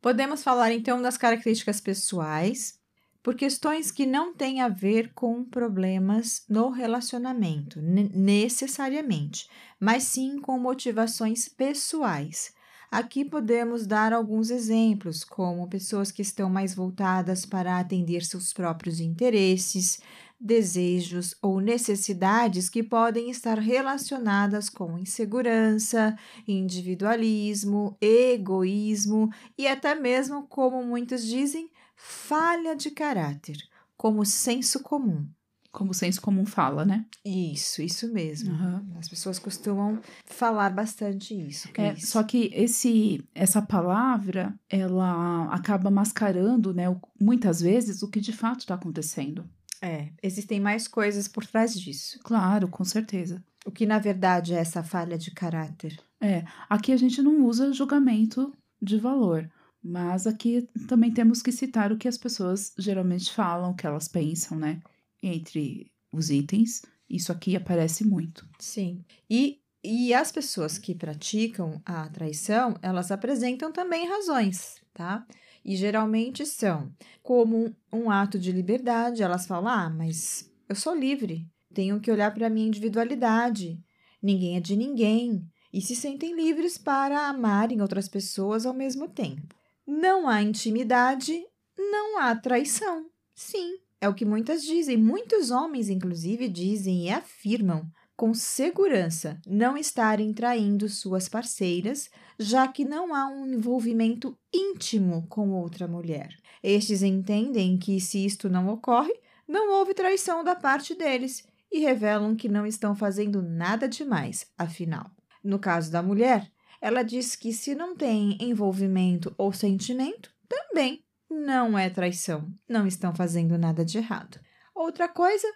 [0.00, 2.78] Podemos falar então das características pessoais,
[3.22, 10.58] por questões que não têm a ver com problemas no relacionamento, necessariamente, mas sim com
[10.58, 12.54] motivações pessoais.
[12.90, 18.98] Aqui podemos dar alguns exemplos, como pessoas que estão mais voltadas para atender seus próprios
[18.98, 20.00] interesses,
[20.40, 30.82] desejos ou necessidades que podem estar relacionadas com insegurança, individualismo, egoísmo e até mesmo, como
[30.84, 33.56] muitos dizem, falha de caráter,
[33.96, 35.26] como senso comum.
[35.70, 37.04] Como o senso comum fala, né?
[37.24, 38.52] Isso, isso mesmo.
[38.52, 38.96] Uhum.
[38.98, 41.68] As pessoas costumam falar bastante isso.
[41.76, 42.06] É, isso.
[42.06, 46.84] Só que esse, essa palavra, ela acaba mascarando, né,
[47.20, 49.48] muitas vezes, o que de fato está acontecendo.
[49.80, 52.18] É, existem mais coisas por trás disso.
[52.22, 53.42] Claro, com certeza.
[53.64, 55.98] O que na verdade é essa falha de caráter?
[56.20, 59.48] É, aqui a gente não usa julgamento de valor,
[59.82, 64.08] mas aqui também temos que citar o que as pessoas geralmente falam, o que elas
[64.08, 64.80] pensam, né?
[65.22, 68.48] Entre os itens, isso aqui aparece muito.
[68.58, 69.04] Sim.
[69.28, 75.26] E, e as pessoas que praticam a traição, elas apresentam também razões, tá?
[75.68, 76.90] E geralmente são
[77.22, 79.22] como um ato de liberdade.
[79.22, 83.78] Elas falam: ah, mas eu sou livre, tenho que olhar para a minha individualidade,
[84.22, 85.46] ninguém é de ninguém.
[85.70, 89.54] e se sentem livres para amarem outras pessoas ao mesmo tempo.
[89.86, 91.38] Não há intimidade,
[91.76, 93.04] não há traição.
[93.34, 97.86] Sim, é o que muitas dizem, muitos homens, inclusive, dizem e afirmam
[98.18, 105.52] com segurança não estarem traindo suas parceiras, já que não há um envolvimento íntimo com
[105.52, 106.34] outra mulher.
[106.60, 109.14] Estes entendem que, se isto não ocorre,
[109.46, 115.08] não houve traição da parte deles e revelam que não estão fazendo nada demais, afinal.
[115.44, 116.50] No caso da mulher,
[116.80, 123.14] ela diz que se não tem envolvimento ou sentimento, também não é traição, não estão
[123.14, 124.40] fazendo nada de errado.
[124.74, 125.46] Outra coisa,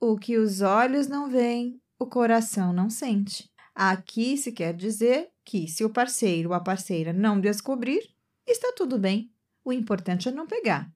[0.00, 3.50] o que os olhos não veem, o coração não sente.
[3.74, 8.08] Aqui se quer dizer que, se o parceiro ou a parceira não descobrir,
[8.46, 9.30] está tudo bem.
[9.64, 10.90] O importante é não pegar.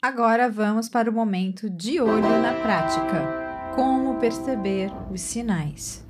[0.00, 3.72] Agora vamos para o momento de olho na prática.
[3.74, 6.04] Como perceber os sinais?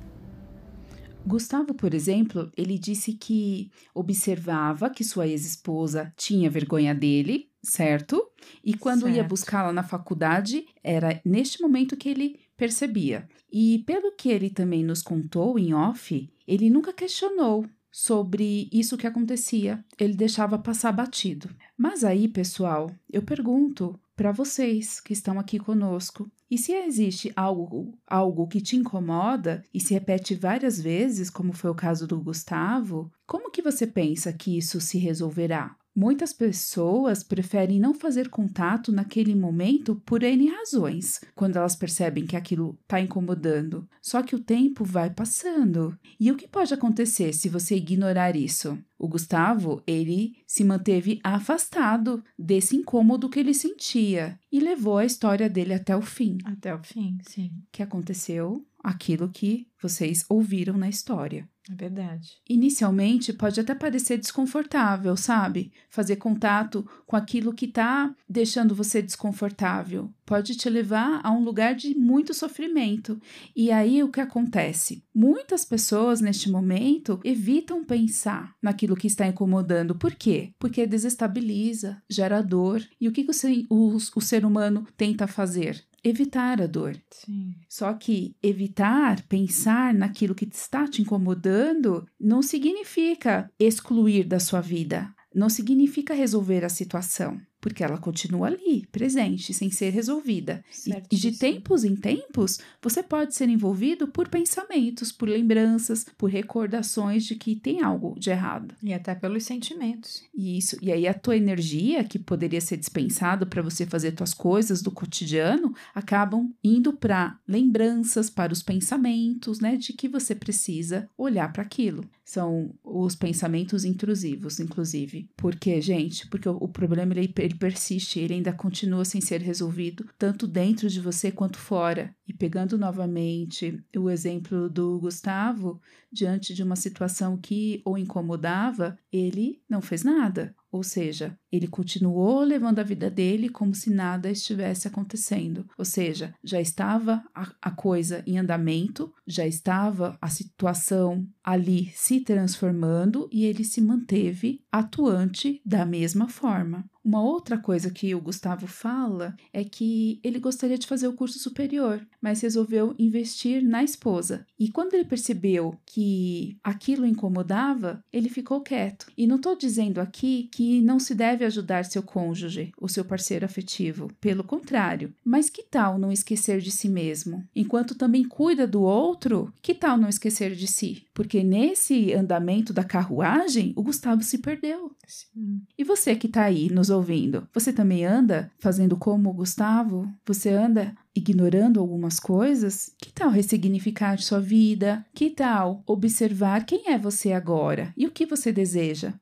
[1.25, 8.29] Gustavo, por exemplo, ele disse que observava que sua ex-esposa tinha vergonha dele, certo?
[8.63, 9.15] E quando certo.
[9.15, 13.27] ia buscá-la na faculdade, era neste momento que ele percebia.
[13.51, 19.07] E pelo que ele também nos contou em off, ele nunca questionou sobre isso que
[19.07, 19.83] acontecia.
[19.97, 21.49] Ele deixava passar batido.
[21.77, 27.97] Mas aí, pessoal, eu pergunto para vocês que estão aqui conosco, e se existe algo,
[28.07, 33.11] algo que te incomoda e se repete várias vezes, como foi o caso do Gustavo,
[33.25, 35.75] como que você pensa que isso se resolverá?
[35.95, 42.35] Muitas pessoas preferem não fazer contato naquele momento por N razões, quando elas percebem que
[42.35, 43.87] aquilo está incomodando.
[44.01, 45.97] Só que o tempo vai passando.
[46.19, 48.77] E o que pode acontecer se você ignorar isso?
[48.99, 55.49] O Gustavo, ele se manteve afastado desse incômodo que ele sentia e levou a história
[55.49, 56.37] dele até o fim.
[56.43, 57.51] Até o fim, sim.
[57.71, 61.47] Que aconteceu aquilo que vocês ouviram na história.
[61.69, 62.37] É verdade.
[62.47, 65.71] Inicialmente pode até parecer desconfortável, sabe?
[65.89, 70.13] Fazer contato com aquilo que tá deixando você desconfortável.
[70.25, 73.19] Pode te levar a um lugar de muito sofrimento.
[73.55, 75.03] E aí o que acontece?
[75.13, 79.95] Muitas pessoas neste momento evitam pensar naquilo que está incomodando.
[79.95, 80.53] Por quê?
[80.59, 82.83] Porque desestabiliza, gera dor.
[83.01, 85.83] E o que, que o, ser, o, o ser humano tenta fazer?
[86.05, 86.95] Evitar a dor.
[87.09, 87.55] Sim.
[87.67, 95.11] Só que evitar pensar naquilo que está te incomodando não significa excluir da sua vida,
[95.33, 100.63] não significa resolver a situação porque ela continua ali, presente, sem ser resolvida.
[100.85, 106.29] E, e, de tempos em tempos, você pode ser envolvido por pensamentos, por lembranças, por
[106.29, 108.75] recordações de que tem algo de errado.
[108.83, 110.23] E até pelos sentimentos.
[110.33, 110.77] Isso.
[110.81, 114.91] E aí a tua energia, que poderia ser dispensada para você fazer tuas coisas do
[114.91, 121.63] cotidiano, acabam indo para lembranças, para os pensamentos, né, de que você precisa olhar para
[121.63, 122.03] aquilo.
[122.23, 125.29] São os pensamentos intrusivos, inclusive.
[125.37, 126.27] Por quê, gente?
[126.27, 130.47] Porque o, o problema ele, ele ele persiste, ele ainda continua sem ser resolvido, tanto
[130.47, 132.15] dentro de você quanto fora.
[132.27, 135.79] E pegando novamente o exemplo do Gustavo,
[136.11, 140.55] diante de uma situação que o incomodava, ele não fez nada.
[140.75, 145.65] Ou seja, ele continuou levando a vida dele como se nada estivesse acontecendo.
[145.77, 152.19] Ou seja, já estava a, a, coisa em andamento, já estava a situação ali se
[152.19, 156.83] transformando e ele se manteve atuante da mesma forma.
[157.05, 161.37] Uma outra coisa que o Gustavo fala é que ele gostaria de fazer o curso
[161.37, 164.43] superior, mas resolveu investir na esposa.
[164.57, 169.05] E quando ele percebeu que aquilo incomodava, ele ficou quieto.
[169.15, 173.45] E não estou dizendo aqui que não se deve ajudar seu cônjuge, o seu parceiro
[173.45, 174.11] afetivo.
[174.19, 175.13] Pelo contrário.
[175.23, 177.43] Mas que tal não esquecer de si mesmo?
[177.55, 181.05] Enquanto também cuida do outro, que tal não esquecer de si?
[181.13, 184.91] Porque nesse andamento da carruagem, o Gustavo se perdeu.
[185.07, 185.61] Sim.
[185.77, 190.11] E você que está aí nos ouvindo, você também anda fazendo como o Gustavo?
[190.25, 192.91] Você anda ignorando algumas coisas?
[192.99, 195.05] Que tal ressignificar sua vida?
[195.13, 199.13] Que tal observar quem é você agora e o que você deseja?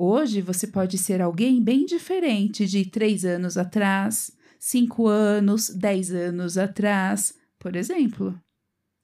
[0.00, 6.56] Hoje você pode ser alguém bem diferente de três anos atrás, cinco anos, dez anos
[6.56, 8.40] atrás, por exemplo.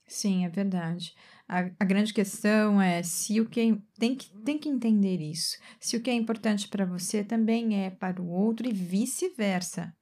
[0.06, 1.12] Sim, é verdade.
[1.48, 5.56] A, a, grande questão é se o que é, tem, que tem que entender isso.
[5.80, 9.92] Se o que é importante para você também é para o outro e vice-versa.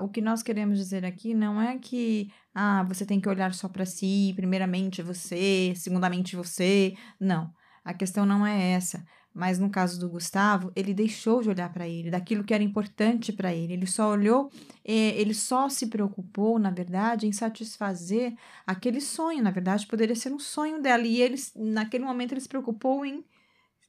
[0.00, 3.68] o que nós queremos dizer aqui não é que ah, você tem que olhar só
[3.68, 6.94] para si, primeiramente você, segundamente você.
[7.20, 7.48] Não.
[7.84, 9.04] A questão não é essa,
[9.34, 13.32] Mas no caso do Gustavo, ele deixou de olhar para ele, daquilo que era importante
[13.32, 13.72] para ele.
[13.72, 14.48] Ele só olhou,
[14.84, 18.32] eh, ele só se preocupou, na verdade, em satisfazer
[18.64, 19.42] aquele sonho.
[19.42, 21.02] Na verdade, poderia ser um sonho dela.
[21.02, 23.24] E ele, naquele momento, ele se preocupou em.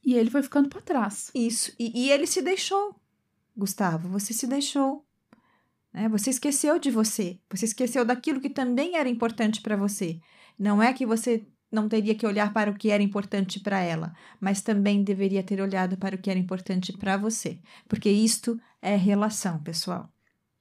[0.04, 1.30] E ele foi ficando para trás.
[1.32, 1.72] Isso.
[1.78, 2.96] E, e, ele se deixou.
[3.56, 5.04] Gustavo, você se deixou.
[5.92, 6.08] Né?
[6.08, 7.38] Você esqueceu de você.
[7.50, 10.18] Você esqueceu daquilo que também era importante para você.
[10.58, 14.14] Não é que você não teria que olhar para o que era importante para ela,
[14.40, 18.96] mas também deveria ter olhado para o que era importante para você, porque isto é
[18.96, 20.10] relação, pessoal.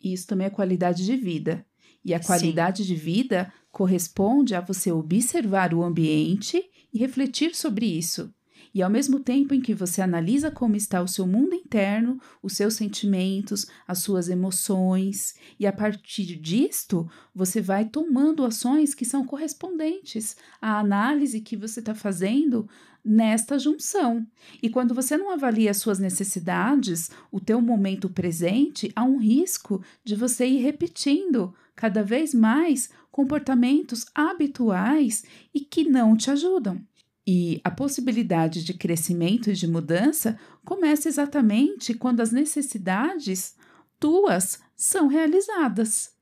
[0.03, 1.65] Isso também é qualidade de vida.
[2.03, 2.93] E a qualidade Sim.
[2.93, 8.31] de vida corresponde a você observar o ambiente e refletir sobre isso.
[8.75, 12.57] E ao mesmo tempo em que você analisa como está o seu mundo interno, os
[12.57, 19.25] seus sentimentos, as suas emoções, e a partir disto você vai tomando ações que são
[19.25, 22.67] correspondentes à análise que você está fazendo
[23.03, 24.27] nesta junção.
[24.61, 29.81] E quando você não avalia as suas necessidades, o teu momento presente, há um risco
[30.03, 36.83] de você ir repetindo cada vez mais comportamentos habituais e que não te ajudam.
[37.27, 43.55] E a possibilidade de crescimento e de mudança começa exatamente quando as necessidades
[43.99, 46.13] tuas são realizadas.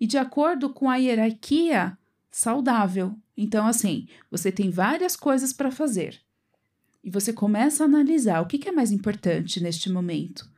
[0.00, 1.98] E de acordo com a hierarquia
[2.30, 3.14] saudável.
[3.36, 6.20] Então, assim, você tem várias coisas para fazer.
[7.02, 10.50] E você começa a analisar o que, é mais importante neste momento.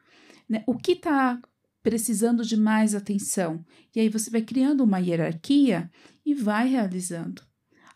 [0.49, 0.65] Né?
[0.67, 1.41] O que está
[1.83, 3.65] precisando de mais atenção?
[3.95, 5.91] E aí você vai criando uma hierarquia
[6.25, 7.48] e vai realizando.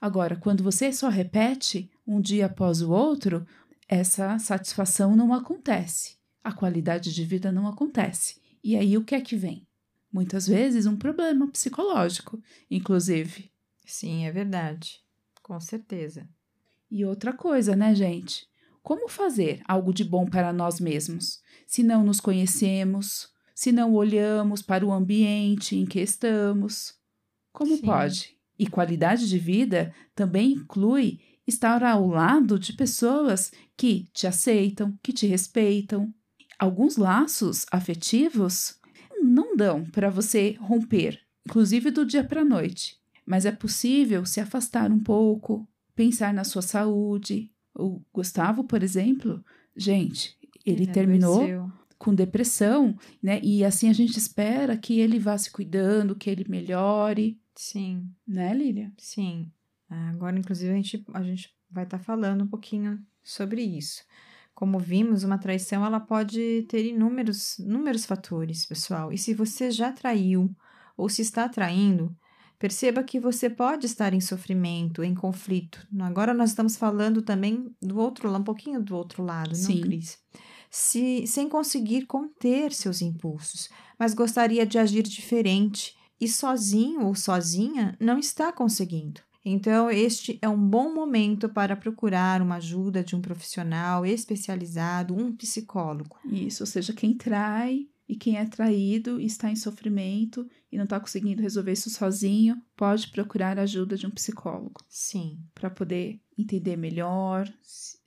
[0.02, 3.46] Agora, quando você só repete um dia após o outro,
[3.86, 6.16] essa satisfação não acontece.
[6.42, 8.40] A qualidade de vida não acontece.
[8.64, 9.64] E aí o que é que vem?
[10.12, 13.52] Muitas vezes um problema psicológico, inclusive.
[13.86, 14.98] Sim, é verdade.
[15.40, 16.28] Com certeza.
[16.90, 18.48] E outra coisa, né, gente?
[18.82, 24.62] Como fazer algo de bom para nós mesmos se não nos conhecemos, se não olhamos
[24.62, 26.92] para o ambiente em que estamos?
[27.52, 27.82] Como Sim.
[27.86, 28.41] pode?
[28.62, 35.12] E qualidade de vida também inclui estar ao lado de pessoas que te aceitam, que
[35.12, 36.14] te respeitam.
[36.60, 38.78] Alguns laços afetivos
[39.20, 42.96] não dão para você romper, inclusive do dia para a noite,
[43.26, 47.50] mas é possível se afastar um pouco, pensar na sua saúde.
[47.74, 49.44] O Gustavo, por exemplo,
[49.76, 53.40] gente, ele, ele terminou com depressão, né?
[53.42, 57.41] E assim a gente espera que ele vá se cuidando, que ele melhore.
[57.54, 58.10] Sim.
[58.26, 58.92] Né, Lília?
[58.98, 59.50] Sim.
[59.88, 64.02] Agora, inclusive, a gente, a gente vai estar tá falando um pouquinho sobre isso.
[64.54, 69.12] Como vimos, uma traição ela pode ter inúmeros, inúmeros fatores, pessoal.
[69.12, 70.54] E se você já traiu
[70.96, 72.14] ou se está traindo,
[72.58, 75.86] perceba que você pode estar em sofrimento, em conflito.
[76.00, 79.74] Agora nós estamos falando também do outro lado, um pouquinho do outro lado, Sim.
[79.74, 80.18] não, Cris?
[80.70, 87.96] Se, sem conseguir conter seus impulsos, mas gostaria de agir diferente e sozinho ou sozinha
[87.98, 89.20] não está conseguindo.
[89.44, 95.34] Então, este é um bom momento para procurar uma ajuda de um profissional especializado, um
[95.34, 96.16] psicólogo.
[96.24, 101.00] Isso, ou seja, quem trai e quem é traído está em sofrimento e não está
[101.00, 104.80] conseguindo resolver isso sozinho, pode procurar a ajuda de um psicólogo.
[104.88, 105.40] Sim.
[105.52, 107.48] Para poder entender melhor,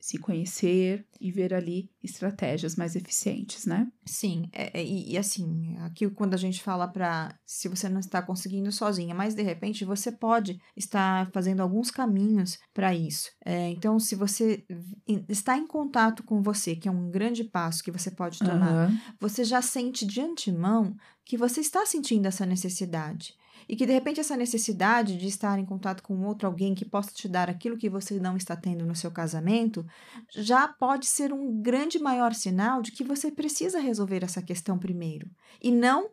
[0.05, 3.91] se conhecer e ver ali estratégias mais eficientes, né?
[4.05, 7.99] Sim, é, é, e, e, assim, aqui quando a gente fala para se você não
[7.99, 13.31] está conseguindo sozinha, mas de repente você pode estar fazendo alguns caminhos para isso.
[13.43, 14.63] É, então, se você
[15.27, 18.99] está em contato com você, que é um grande passo que você pode tomar, uhum.
[19.19, 23.33] você já sente de antemão que você está sentindo essa necessidade
[23.67, 27.11] e que de repente essa necessidade de estar em contato com outro alguém que possa
[27.11, 29.85] te dar aquilo que você não está tendo no seu casamento
[30.35, 35.29] já pode ser um grande maior sinal de que você precisa resolver essa questão primeiro
[35.61, 36.09] e não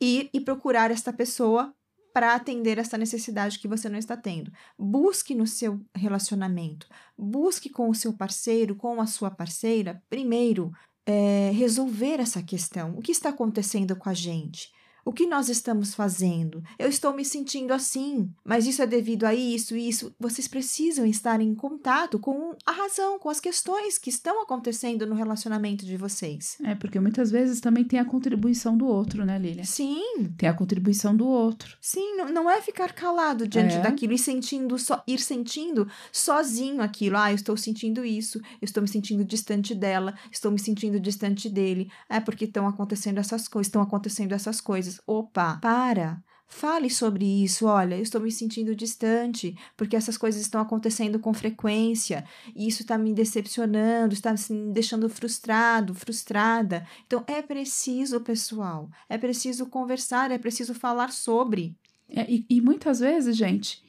[0.00, 1.74] ir e procurar esta pessoa
[2.12, 4.52] para atender essa necessidade que você não está tendo.
[4.78, 10.72] Busque no seu relacionamento, busque com o seu parceiro, com a sua parceira, primeiro
[11.06, 12.96] é, resolver essa questão.
[12.96, 14.71] O que está acontecendo com a gente?
[15.04, 16.62] O que nós estamos fazendo?
[16.78, 20.14] Eu estou me sentindo assim, mas isso é devido a isso e isso.
[20.18, 25.16] Vocês precisam estar em contato com a razão, com as questões que estão acontecendo no
[25.16, 26.56] relacionamento de vocês.
[26.62, 29.64] É, porque muitas vezes também tem a contribuição do outro, né, Lilia?
[29.64, 30.32] Sim.
[30.38, 31.76] Tem a contribuição do outro.
[31.80, 33.80] Sim, não, não é ficar calado diante é.
[33.80, 37.16] daquilo e sentindo só ir sentindo sozinho aquilo.
[37.16, 41.48] Ah, eu estou sentindo isso, eu estou me sentindo distante dela, estou me sentindo distante
[41.48, 41.90] dele.
[42.08, 46.22] É porque estão acontecendo essas coisas, estão acontecendo essas coisas opa, para,
[46.52, 47.64] Fale sobre isso.
[47.64, 52.82] Olha, eu estou me sentindo distante porque essas coisas estão acontecendo com frequência e isso
[52.82, 56.86] está me decepcionando, está me deixando frustrado, frustrada.
[57.06, 61.74] Então é preciso, pessoal, é preciso conversar, é preciso falar sobre.
[62.06, 63.82] É, e, e muitas vezes, gente,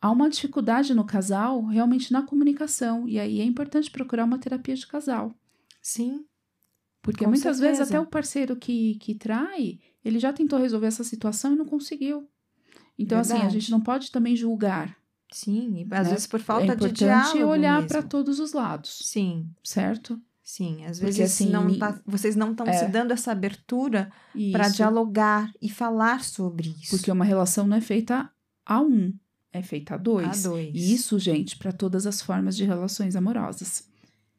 [0.00, 4.74] há uma dificuldade no casal realmente na comunicação e aí é importante procurar uma terapia
[4.74, 5.34] de casal.
[5.82, 6.24] Sim.
[7.10, 7.66] Porque muitas certeza.
[7.66, 11.64] vezes até o parceiro que, que trai, ele já tentou resolver essa situação e não
[11.64, 12.28] conseguiu.
[12.98, 13.40] Então, Verdade.
[13.40, 14.94] assim, a gente não pode também julgar.
[15.32, 16.12] Sim, às né?
[16.12, 17.38] vezes por falta é de diálogo.
[17.38, 19.00] É olhar para todos os lados.
[19.04, 19.48] Sim.
[19.64, 20.20] Certo?
[20.42, 24.10] Sim, às vezes Porque, assim, não tá, vocês não estão é, se dando essa abertura
[24.52, 26.90] para dialogar e falar sobre isso.
[26.90, 28.30] Porque uma relação não é feita
[28.66, 29.14] a um,
[29.50, 30.44] é feita a dois.
[30.44, 30.74] A dois.
[30.74, 33.88] E isso, gente, para todas as formas de relações amorosas.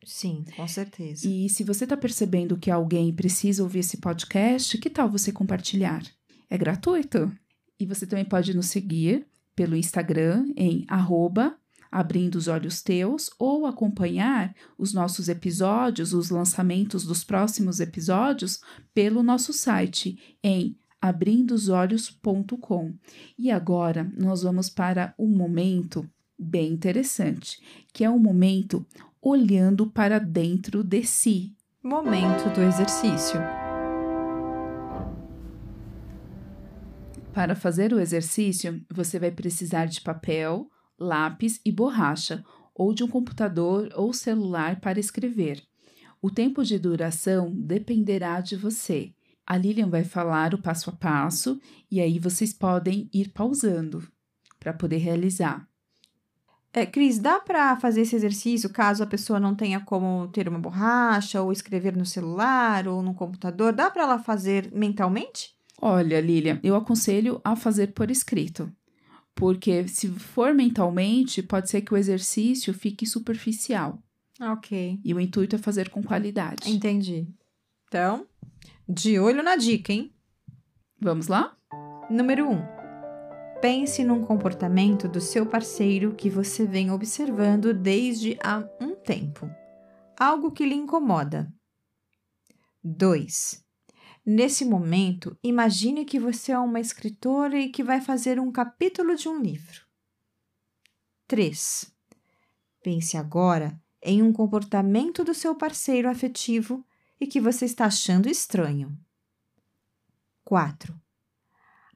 [0.09, 1.27] Sim, com certeza.
[1.27, 6.03] E se você está percebendo que alguém precisa ouvir esse podcast, que tal você compartilhar?
[6.49, 7.31] É gratuito.
[7.79, 11.55] E você também pode nos seguir pelo Instagram em arroba
[11.91, 18.61] abrindo os olhos teus ou acompanhar os nossos episódios, os lançamentos dos próximos episódios
[18.93, 22.93] pelo nosso site em abrindosolhos.com.
[23.37, 27.61] E agora nós vamos para um momento bem interessante,
[27.93, 28.85] que é um momento
[29.21, 31.55] olhando para dentro de si.
[31.83, 33.39] Momento do exercício.
[37.33, 42.43] Para fazer o exercício, você vai precisar de papel, lápis e borracha,
[42.73, 45.61] ou de um computador ou celular para escrever.
[46.21, 49.13] O tempo de duração dependerá de você.
[49.45, 51.59] A Lilian vai falar o passo a passo
[51.91, 54.05] e aí vocês podem ir pausando
[54.59, 55.68] para poder realizar.
[56.71, 60.59] É, Cris, dá para fazer esse exercício caso a pessoa não tenha como ter uma
[60.59, 63.73] borracha ou escrever no celular ou no computador?
[63.73, 65.55] Dá para ela fazer mentalmente?
[65.81, 68.71] Olha, Lilia, eu aconselho a fazer por escrito.
[69.33, 73.97] Porque se for mentalmente, pode ser que o exercício fique superficial.
[74.39, 74.99] Ok.
[75.03, 76.69] E o intuito é fazer com qualidade.
[76.69, 77.27] Entendi.
[77.87, 78.27] Então,
[78.87, 80.11] de olho na dica, hein?
[81.01, 81.55] Vamos lá?
[82.09, 82.51] Número 1.
[82.51, 82.78] Um.
[83.61, 89.49] Pense num comportamento do seu parceiro que você vem observando desde há um tempo.
[90.17, 91.51] Algo que lhe incomoda.
[92.81, 93.61] 2.
[94.25, 99.27] Nesse momento, imagine que você é uma escritora e que vai fazer um capítulo de
[99.27, 99.81] um livro.
[101.27, 101.93] 3.
[102.81, 106.81] Pense agora em um comportamento do seu parceiro afetivo
[107.19, 108.97] e que você está achando estranho.
[110.45, 110.97] 4.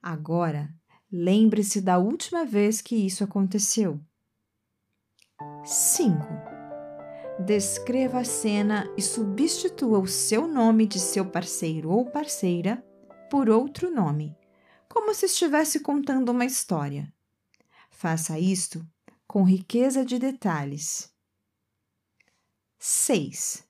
[0.01, 0.69] Agora,
[1.15, 4.03] Lembre-se da última vez que isso aconteceu.
[5.63, 6.17] 5.
[7.45, 12.83] Descreva a cena e substitua o seu nome de seu parceiro ou parceira
[13.29, 14.35] por outro nome,
[14.89, 17.13] como se estivesse contando uma história.
[17.91, 18.83] Faça isto
[19.27, 21.13] com riqueza de detalhes.
[22.79, 23.63] 6.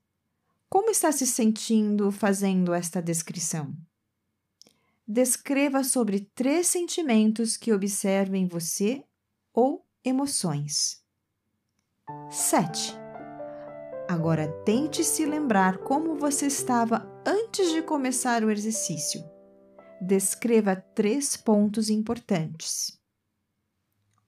[0.69, 3.75] Como está se sentindo fazendo esta descrição?
[5.07, 9.03] Descreva sobre três sentimentos que observa em você
[9.53, 11.03] ou emoções.
[12.29, 12.93] 7.
[14.07, 19.23] Agora tente se lembrar como você estava antes de começar o exercício.
[20.01, 22.99] Descreva três pontos importantes.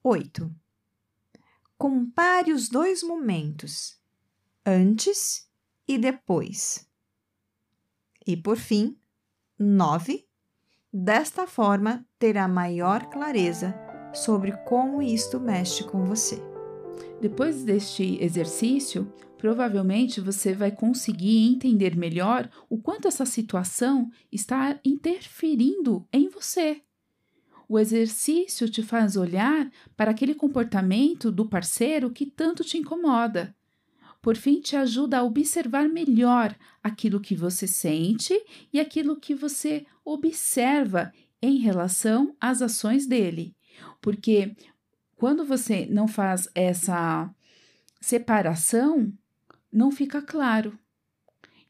[0.02, 0.54] 8.
[1.76, 4.00] Compare os dois momentos,
[4.64, 5.46] antes
[5.86, 6.88] e depois.
[8.26, 8.98] E por fim,
[9.58, 10.26] 9
[10.98, 13.78] Desta forma, terá maior clareza
[14.14, 16.42] sobre como isto mexe com você.
[17.20, 26.08] Depois deste exercício, provavelmente você vai conseguir entender melhor o quanto essa situação está interferindo
[26.10, 26.80] em você.
[27.68, 33.54] O exercício te faz olhar para aquele comportamento do parceiro que tanto te incomoda
[34.26, 36.52] por fim, te ajuda a observar melhor
[36.82, 38.34] aquilo que você sente
[38.72, 43.54] e aquilo que você observa em relação às ações dele.
[44.00, 44.56] Porque
[45.14, 47.32] quando você não faz essa
[48.00, 49.12] separação,
[49.72, 50.76] não fica claro.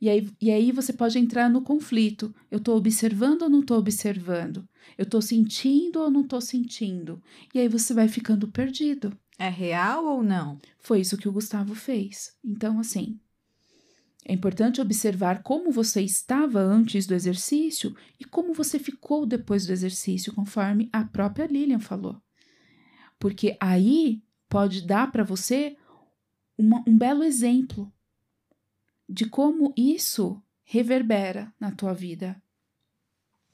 [0.00, 2.34] E aí, e aí você pode entrar no conflito.
[2.50, 4.66] Eu estou observando ou não estou observando?
[4.96, 7.22] Eu estou sentindo ou não estou sentindo?
[7.54, 9.14] E aí você vai ficando perdido.
[9.38, 10.58] É real ou não?
[10.78, 12.36] Foi isso que o Gustavo fez.
[12.42, 13.20] Então, assim,
[14.24, 19.72] é importante observar como você estava antes do exercício e como você ficou depois do
[19.72, 22.20] exercício, conforme a própria Lilian falou.
[23.18, 25.76] Porque aí pode dar para você
[26.58, 27.92] uma, um belo exemplo
[29.08, 32.40] de como isso reverbera na tua vida.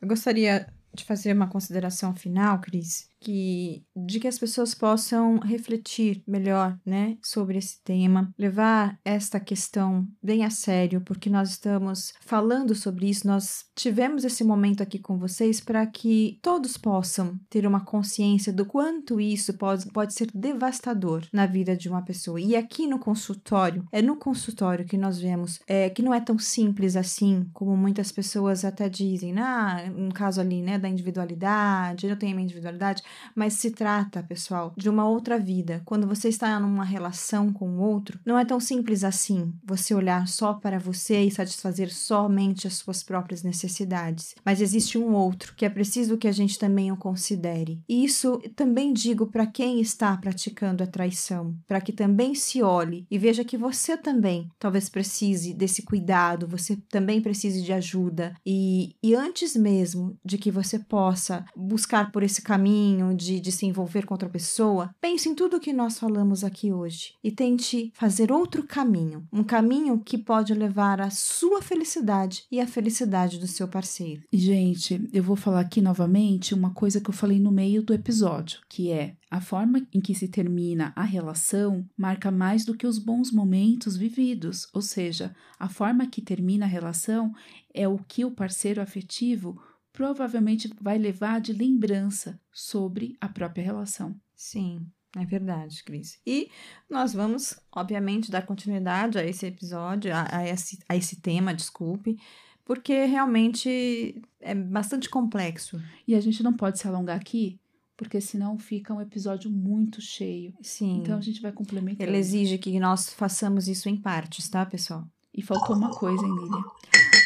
[0.00, 6.22] Eu gostaria de fazer uma consideração final, Cris, que de que as pessoas possam refletir
[6.26, 12.74] melhor, né, sobre esse tema, levar esta questão bem a sério, porque nós estamos falando
[12.74, 17.84] sobre isso, nós tivemos esse momento aqui com vocês para que todos possam ter uma
[17.84, 22.40] consciência do quanto isso pode, pode ser devastador na vida de uma pessoa.
[22.40, 26.38] E aqui no consultório, é no consultório que nós vemos é, que não é tão
[26.38, 32.16] simples assim, como muitas pessoas até dizem, ah, no caso ali, né, da individualidade, eu
[32.16, 33.02] tenho a minha individualidade,
[33.34, 35.80] mas se trata, pessoal, de uma outra vida.
[35.84, 40.26] Quando você está numa relação com o outro, não é tão simples assim você olhar
[40.28, 44.34] só para você e satisfazer somente as suas próprias necessidades.
[44.44, 47.80] Mas existe um outro que é preciso que a gente também o considere.
[47.88, 53.06] E isso também digo para quem está praticando a traição, para que também se olhe
[53.10, 58.34] e veja que você também talvez precise desse cuidado, você também precise de ajuda.
[58.44, 63.66] E, e antes mesmo de que você possa buscar por esse caminho de, de se
[63.66, 68.32] envolver com outra pessoa, pense em tudo que nós falamos aqui hoje e tente fazer
[68.32, 73.68] outro caminho, um caminho que pode levar à sua felicidade e à felicidade do seu
[73.68, 74.22] parceiro.
[74.32, 78.60] Gente, eu vou falar aqui novamente uma coisa que eu falei no meio do episódio,
[78.68, 82.98] que é a forma em que se termina a relação marca mais do que os
[82.98, 87.32] bons momentos vividos, ou seja, a forma que termina a relação
[87.72, 89.58] é o que o parceiro afetivo
[90.02, 94.16] provavelmente vai levar de lembrança sobre a própria relação.
[94.34, 94.84] Sim,
[95.16, 96.18] é verdade, Cris.
[96.26, 96.50] E
[96.90, 102.18] nós vamos, obviamente, dar continuidade a esse episódio, a, a, esse, a esse tema, desculpe,
[102.64, 105.80] porque realmente é bastante complexo.
[106.08, 107.60] E a gente não pode se alongar aqui,
[107.96, 110.52] porque senão fica um episódio muito cheio.
[110.62, 110.98] Sim.
[110.98, 112.08] Então a gente vai complementar.
[112.08, 115.06] Ele exige que nós façamos isso em partes, tá, pessoal?
[115.32, 116.64] E faltou uma coisa, Emília.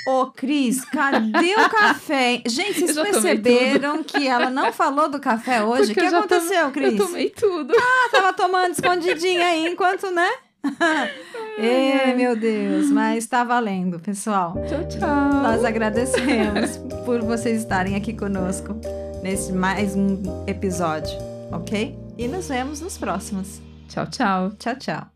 [0.06, 2.42] Ô, Cris, cadê o café?
[2.46, 5.90] Gente, vocês perceberam que ela não falou do café hoje?
[5.90, 6.92] O que aconteceu, Cris?
[6.92, 7.74] Eu tomei tudo.
[7.76, 10.28] Ah, tava tomando escondidinha aí enquanto, né?
[11.58, 14.54] Ei, meu Deus, mas tá valendo, pessoal.
[14.68, 15.42] Tchau, tchau.
[15.42, 18.76] Nós agradecemos por vocês estarem aqui conosco
[19.22, 21.18] nesse mais um episódio,
[21.50, 21.98] ok?
[22.18, 23.60] E nos vemos nos próximos.
[23.88, 24.52] Tchau, tchau.
[24.58, 25.15] Tchau, tchau.